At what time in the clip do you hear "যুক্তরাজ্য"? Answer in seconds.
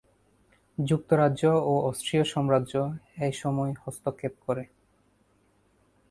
0.77-1.43